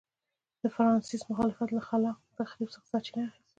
[0.61, 3.45] د فرانسیس مخالفت له خلاق تخریب څخه سرچینه اخیسته.